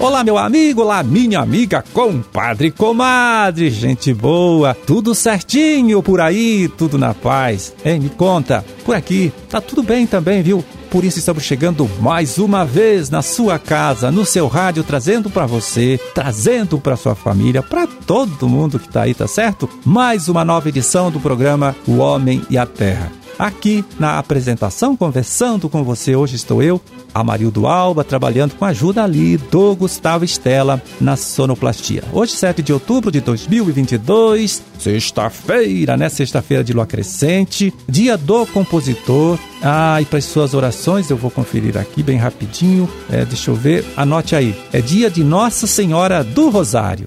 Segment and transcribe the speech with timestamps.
[0.00, 6.96] Olá, meu amigo, olá, minha amiga, compadre, comadre, gente boa, tudo certinho por aí, tudo
[6.96, 7.74] na paz.
[7.84, 10.64] Hein, me conta, por aqui tá tudo bem também, viu?
[10.90, 15.44] Por isso estamos chegando mais uma vez na sua casa, no seu rádio, trazendo para
[15.44, 19.68] você, trazendo para sua família, para todo mundo que tá aí, tá certo?
[19.84, 23.12] Mais uma nova edição do programa O Homem e a Terra.
[23.38, 26.80] Aqui na apresentação, conversando com você, hoje estou eu,
[27.14, 32.02] Amarildo Alba, trabalhando com a ajuda ali do Gustavo Estela na sonoplastia.
[32.12, 36.08] Hoje, 7 de outubro de 2022, sexta-feira, né?
[36.08, 39.38] Sexta-feira de lua crescente, dia do compositor.
[39.62, 42.88] Ah, e para as suas orações, eu vou conferir aqui bem rapidinho.
[43.08, 44.54] É, deixa eu ver, anote aí.
[44.72, 47.06] É dia de Nossa Senhora do Rosário.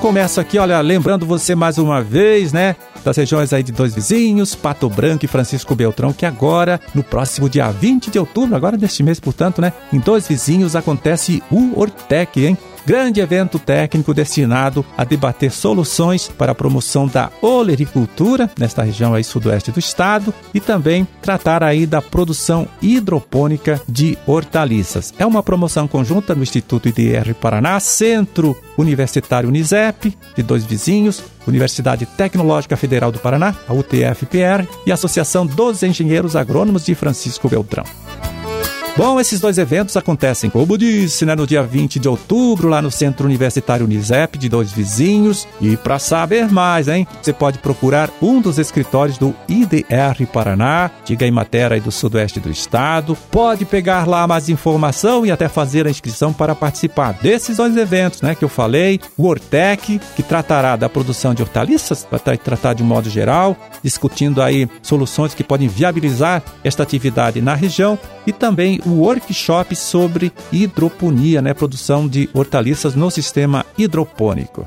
[0.00, 2.76] Começo aqui, olha, lembrando você mais uma vez, né?
[3.04, 7.48] Das regiões aí de Dois Vizinhos, Pato Branco e Francisco Beltrão, que agora, no próximo
[7.48, 9.72] dia 20 de outubro, agora deste mês, portanto, né?
[9.92, 12.56] Em Dois Vizinhos acontece o Ortec, hein?
[12.88, 19.22] Grande evento técnico destinado a debater soluções para a promoção da olericultura nesta região aí
[19.22, 25.12] sudoeste do estado e também tratar aí da produção hidropônica de hortaliças.
[25.18, 32.06] É uma promoção conjunta no Instituto IDR Paraná, Centro Universitário Unisep, de dois vizinhos, Universidade
[32.06, 33.74] Tecnológica Federal do Paraná, a
[34.86, 37.84] e Associação dos Engenheiros Agrônomos de Francisco Beltrão.
[38.98, 42.90] Bom, esses dois eventos acontecem, como disse, né, no dia 20 de outubro, lá no
[42.90, 45.46] Centro Universitário Unisep, de dois vizinhos.
[45.60, 51.24] E para saber mais, hein, você pode procurar um dos escritórios do IDR Paraná, diga
[51.24, 53.16] em matéria aí do sudoeste do estado.
[53.30, 58.20] Pode pegar lá mais informação e até fazer a inscrição para participar desses dois eventos,
[58.20, 58.98] né, que eu falei.
[59.16, 64.42] O Ortec, que tratará da produção de hortaliças, vai tratar de um modo geral, discutindo
[64.42, 67.96] aí soluções que podem viabilizar esta atividade na região
[68.26, 74.66] e também o workshop sobre hidroponia, né, produção de hortaliças no sistema hidropônico.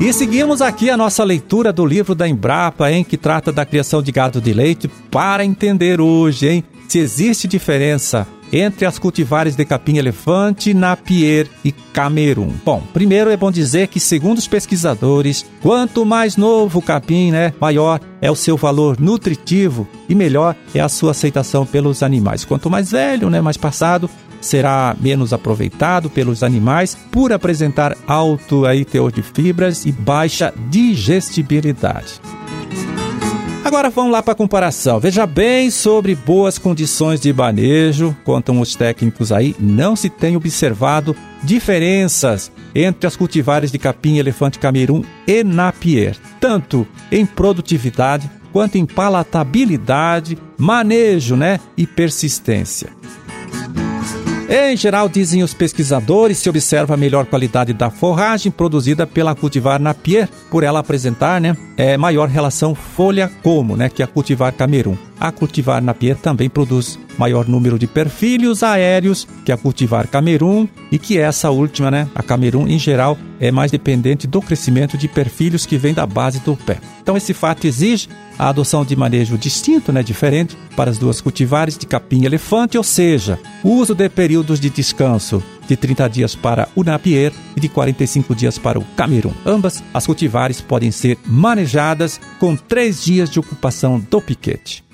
[0.00, 4.02] E seguimos aqui a nossa leitura do livro da Embrapa, hein, que trata da criação
[4.02, 9.64] de gado de leite, para entender hoje, hein, se existe diferença entre as cultivares de
[9.64, 12.52] capim-elefante, napier e camerun.
[12.64, 17.52] Bom, primeiro é bom dizer que, segundo os pesquisadores, quanto mais novo o capim, né,
[17.60, 22.44] maior é o seu valor nutritivo e melhor é a sua aceitação pelos animais.
[22.44, 24.08] Quanto mais velho, né, mais passado,
[24.40, 32.20] será menos aproveitado pelos animais por apresentar alto aí teor de fibras e baixa digestibilidade.
[33.66, 35.00] Agora vamos lá para a comparação.
[35.00, 38.16] Veja bem sobre boas condições de manejo.
[38.22, 44.60] Contam os técnicos aí, não se tem observado diferenças entre as cultivares de capim, elefante
[44.60, 52.90] camerun e napier, tanto em produtividade quanto em palatabilidade, manejo, né, e persistência.
[54.48, 59.80] Em geral, dizem os pesquisadores, se observa a melhor qualidade da forragem produzida pela cultivar
[59.80, 64.96] Napier, por ela apresentar né, é, maior relação folha-como né, que a cultivar Camerun.
[65.18, 70.98] A cultivar Napier também produz maior número de perfilhos aéreos que a cultivar Camerun e
[70.98, 75.64] que essa última, né, a Camerun em geral, é mais dependente do crescimento de perfilhos
[75.64, 76.78] que vem da base do pé.
[77.02, 81.78] Então esse fato exige a adoção de manejo distinto, né, diferente, para as duas cultivares
[81.78, 86.84] de capim-elefante, ou seja, o uso de períodos de descanso de 30 dias para o
[86.84, 89.32] Napier e de 45 dias para o Camerun.
[89.44, 94.85] Ambas as cultivares podem ser manejadas com 3 dias de ocupação do piquete.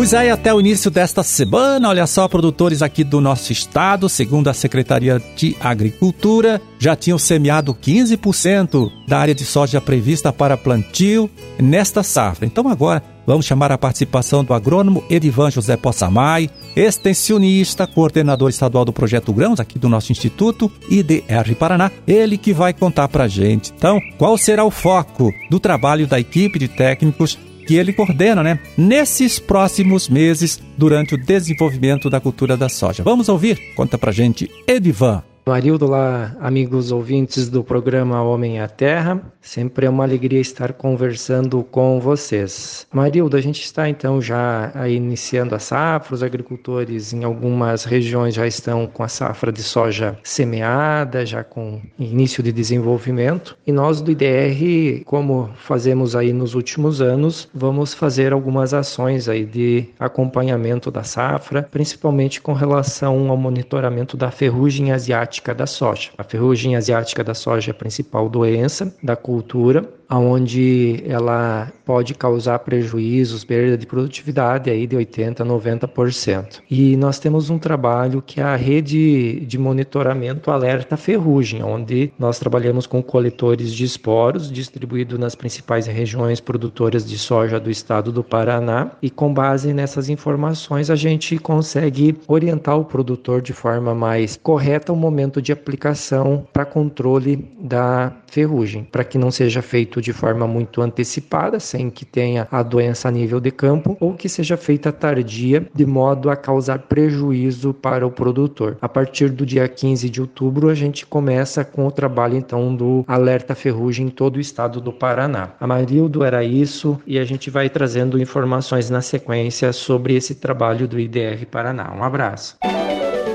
[0.00, 4.48] Pois aí, até o início desta semana, olha só, produtores aqui do nosso estado, segundo
[4.48, 11.28] a Secretaria de Agricultura, já tinham semeado 15% da área de soja prevista para plantio
[11.58, 12.46] nesta safra.
[12.46, 18.94] Então agora vamos chamar a participação do agrônomo Edivan José Possamay, extensionista, coordenador estadual do
[18.94, 23.70] Projeto Grãos aqui do nosso Instituto IDR Paraná, ele que vai contar pra gente.
[23.76, 27.38] Então, qual será o foco do trabalho da equipe de técnicos
[27.70, 33.04] que ele coordena, né, nesses próximos meses durante o desenvolvimento da cultura da soja.
[33.04, 33.74] Vamos ouvir?
[33.76, 35.29] Conta pra gente, Edivan.
[35.50, 39.20] Marildo, lá, amigos ouvintes do programa Homem à Terra.
[39.40, 42.86] Sempre é uma alegria estar conversando com vocês.
[42.92, 48.46] Marildo, a gente está então já iniciando a safra, os agricultores em algumas regiões já
[48.46, 53.58] estão com a safra de soja semeada, já com início de desenvolvimento.
[53.66, 59.44] E nós do IDR, como fazemos aí nos últimos anos, vamos fazer algumas ações aí
[59.44, 66.10] de acompanhamento da safra, principalmente com relação ao monitoramento da ferrugem asiática da soja.
[66.16, 69.88] A ferrugem asiática da soja é a principal doença da cultura
[70.18, 76.60] onde ela pode causar prejuízos, perda de produtividade aí de 80 a 90%.
[76.70, 82.38] E nós temos um trabalho que é a rede de monitoramento alerta ferrugem, onde nós
[82.38, 88.24] trabalhamos com coletores de esporos distribuídos nas principais regiões produtoras de soja do estado do
[88.24, 94.38] Paraná e com base nessas informações a gente consegue orientar o produtor de forma mais
[94.42, 100.12] correta o momento de aplicação para controle da ferrugem, para que não seja feito de
[100.12, 104.56] forma muito antecipada, sem que tenha a doença a nível de campo, ou que seja
[104.56, 108.78] feita tardia, de modo a causar prejuízo para o produtor.
[108.80, 113.04] A partir do dia 15 de outubro, a gente começa com o trabalho então do
[113.06, 115.50] alerta ferrugem em todo o estado do Paraná.
[115.60, 120.86] A Marildo era isso e a gente vai trazendo informações na sequência sobre esse trabalho
[120.86, 121.92] do IDR Paraná.
[121.94, 122.56] Um abraço.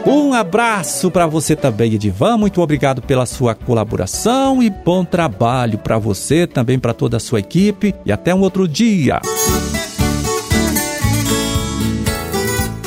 [0.05, 2.37] Um abraço para você também, Edivan.
[2.37, 7.39] Muito obrigado pela sua colaboração e bom trabalho para você, também para toda a sua
[7.39, 7.95] equipe.
[8.05, 9.19] E até um outro dia.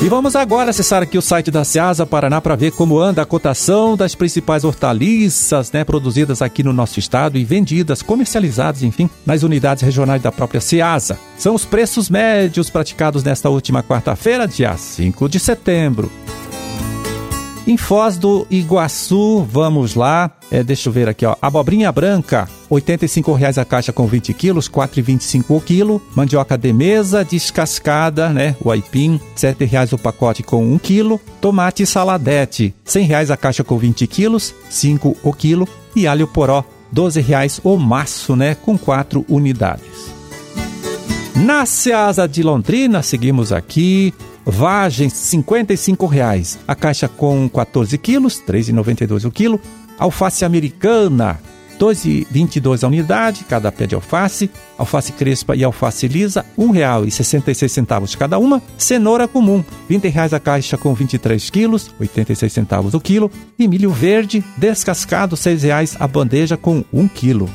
[0.01, 3.25] E vamos agora acessar aqui o site da Ceasa Paraná para ver como anda a
[3.25, 9.43] cotação das principais hortaliças, né, produzidas aqui no nosso estado e vendidas, comercializadas, enfim, nas
[9.43, 11.19] unidades regionais da própria Ceasa.
[11.37, 16.09] São os preços médios praticados nesta última quarta-feira, dia 5 de setembro.
[17.67, 20.31] Em Foz do Iguaçu, vamos lá.
[20.49, 21.35] É, deixa eu ver aqui, ó.
[21.39, 26.01] Abobrinha branca, R$ 85,00 a caixa com 20 quilos, R$ 4,25 o quilo.
[26.15, 28.55] Mandioca de mesa, descascada, né?
[28.59, 31.21] O aipim, R$ 7,00 o pacote com 1 quilo.
[31.39, 35.67] Tomate saladete, R$ 100,00 a caixa com 20 quilos, 5 o quilo.
[35.95, 36.65] E alho poró, R$
[36.95, 38.55] 12,00 o maço, né?
[38.55, 40.18] Com 4 unidades.
[41.35, 44.13] Na Seasa de Londrina, seguimos aqui.
[44.45, 46.57] Vagem, R$ 55,00.
[46.67, 49.59] A caixa com 14 quilos, R$ 3,92 o quilo.
[49.97, 51.39] Alface americana,
[51.71, 54.49] R$ 2,22 a unidade, cada pé de alface.
[54.77, 58.61] Alface crespa e alface lisa, R$ 1,66 cada uma.
[58.77, 63.31] Cenoura comum, R$ 20,00 a caixa com 23 quilos, R$ 86 centavos o quilo.
[63.57, 67.49] E milho verde, descascado, R$ 6,00 a bandeja com 1 quilo.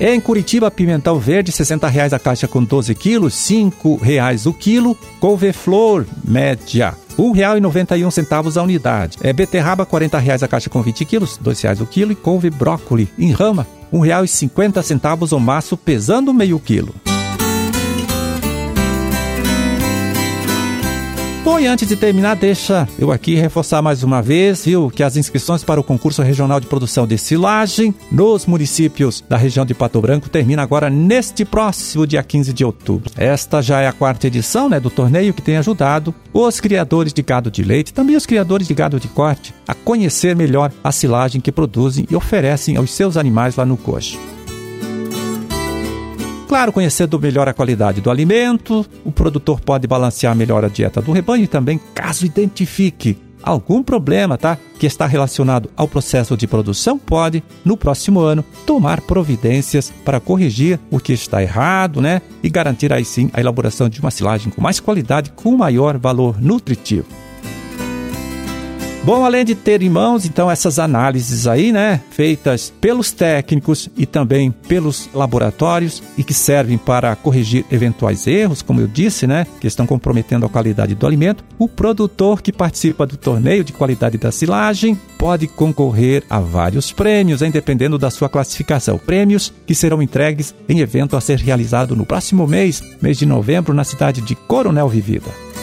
[0.00, 4.98] Em Curitiba, pimentão verde, R$ 60,00 a caixa com 12 quilos, R$ 5,00 o quilo.
[5.20, 9.18] Couve-flor, média, R$ 1,91 a unidade.
[9.22, 12.10] É beterraba, R$ 40,00 a caixa com 20 quilos, R$ 2,00 o quilo.
[12.10, 16.92] E couve brócoli, em rama, R$ 1,50 o maço, pesando meio quilo.
[21.44, 25.14] Bom, e antes de terminar, deixa eu aqui reforçar mais uma vez, viu, que as
[25.14, 30.00] inscrições para o concurso regional de produção de silagem nos municípios da região de Pato
[30.00, 33.10] Branco termina agora neste próximo dia 15 de outubro.
[33.14, 37.20] Esta já é a quarta edição, né, do torneio que tem ajudado os criadores de
[37.20, 41.42] gado de leite, também os criadores de gado de corte, a conhecer melhor a silagem
[41.42, 44.18] que produzem e oferecem aos seus animais lá no coxo.
[46.54, 51.10] Claro, conhecendo melhor a qualidade do alimento, o produtor pode balancear melhor a dieta do
[51.10, 54.56] rebanho e também, caso identifique algum problema, tá?
[54.78, 60.78] Que está relacionado ao processo de produção, pode, no próximo ano, tomar providências para corrigir
[60.92, 62.22] o que está errado, né?
[62.40, 66.40] E garantir aí sim a elaboração de uma silagem com mais qualidade, com maior valor
[66.40, 67.23] nutritivo.
[69.04, 74.06] Bom, além de ter em mãos, então, essas análises aí, né, feitas pelos técnicos e
[74.06, 79.66] também pelos laboratórios e que servem para corrigir eventuais erros, como eu disse, né, que
[79.66, 84.32] estão comprometendo a qualidade do alimento, o produtor que participa do torneio de qualidade da
[84.32, 88.96] silagem pode concorrer a vários prêmios, hein, dependendo da sua classificação.
[88.96, 93.74] Prêmios que serão entregues em evento a ser realizado no próximo mês, mês de novembro,
[93.74, 95.53] na cidade de Coronel Vivida.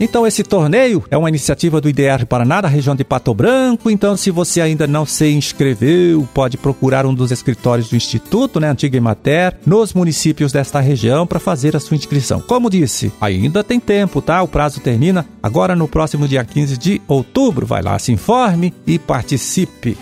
[0.00, 3.90] Então, esse torneio é uma iniciativa do IDR Paraná, da região de Pato Branco.
[3.90, 8.68] Então, se você ainda não se inscreveu, pode procurar um dos escritórios do Instituto, né,
[8.68, 12.40] Antiga Imater, nos municípios desta região para fazer a sua inscrição.
[12.40, 14.42] Como disse, ainda tem tempo, tá?
[14.42, 17.66] O prazo termina agora no próximo dia 15 de outubro.
[17.66, 19.96] Vai lá, se informe e participe.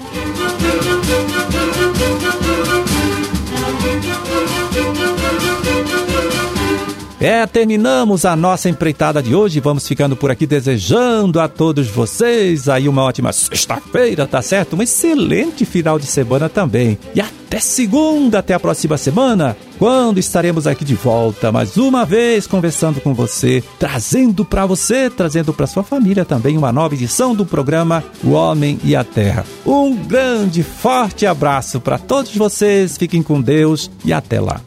[7.23, 9.61] É, terminamos a nossa empreitada de hoje.
[9.61, 14.75] Vamos ficando por aqui desejando a todos vocês aí uma ótima sexta-feira, tá certo?
[14.75, 16.99] Um excelente final de semana também.
[17.15, 22.49] E até segunda, até a próxima semana, quando estaremos aqui de volta mais uma vez
[22.49, 27.47] conversando com você, trazendo para você, trazendo para sua família também uma nova edição do
[27.47, 29.47] programa O Homem e a Terra.
[29.65, 32.99] Um grande, forte abraço para todos vocês.
[32.99, 34.61] Fiquem com Deus e até lá.